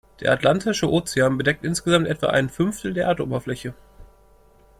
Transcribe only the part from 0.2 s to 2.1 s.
Atlantische Ozean bedeckt insgesamt